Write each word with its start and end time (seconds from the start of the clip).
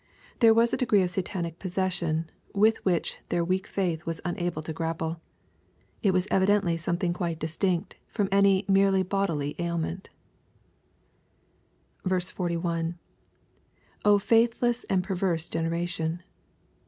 There 0.39 0.51
was 0.55 0.73
a 0.73 0.77
degree 0.77 1.03
of 1.03 1.11
Satanic 1.11 1.59
possession, 1.59 2.27
with 2.55 2.83
which 2.83 3.19
their 3.29 3.45
weak 3.45 3.67
faith 3.67 4.03
was 4.03 4.19
unable 4.25 4.63
to 4.63 4.73
grapple. 4.73 5.21
It 6.01 6.09
was 6.09 6.27
evidently 6.31 6.75
some 6.75 6.97
thing 6.97 7.13
quite 7.13 7.37
distinct 7.37 7.97
&om 8.17 8.27
any 8.31 8.65
merely 8.67 9.03
bodily 9.03 9.53
ailment 9.59 10.09
IL— 12.03 12.09
[0 12.19 12.47
fa^Meh 12.49 12.95
and 14.89 15.03
perverse 15.03 15.49
generation. 15.49 16.23